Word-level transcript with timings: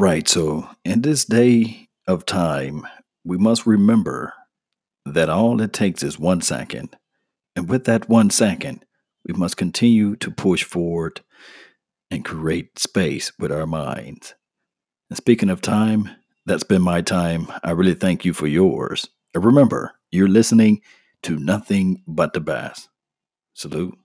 right, 0.00 0.26
so 0.26 0.68
in 0.84 1.02
this 1.02 1.24
day 1.24 1.88
of 2.06 2.24
time, 2.24 2.86
we 3.24 3.36
must 3.36 3.66
remember 3.66 4.32
that 5.04 5.28
all 5.28 5.60
it 5.60 5.72
takes 5.72 6.02
is 6.02 6.18
one 6.18 6.40
second. 6.40 6.96
And 7.54 7.68
with 7.68 7.84
that 7.84 8.08
one 8.08 8.30
second, 8.30 8.84
we 9.26 9.34
must 9.34 9.56
continue 9.56 10.16
to 10.16 10.30
push 10.30 10.64
forward 10.64 11.20
and 12.10 12.24
create 12.24 12.78
space 12.78 13.32
with 13.38 13.52
our 13.52 13.66
minds. 13.66 14.34
And 15.10 15.16
speaking 15.16 15.50
of 15.50 15.60
time, 15.60 16.10
that's 16.46 16.64
been 16.64 16.82
my 16.82 17.02
time. 17.02 17.48
I 17.62 17.72
really 17.72 17.94
thank 17.94 18.24
you 18.24 18.32
for 18.32 18.46
yours. 18.46 19.08
And 19.34 19.44
remember, 19.44 19.92
you're 20.10 20.28
listening 20.28 20.80
to 21.24 21.36
nothing 21.36 22.02
but 22.06 22.32
the 22.32 22.40
bass. 22.40 22.88
Salute. 23.54 23.98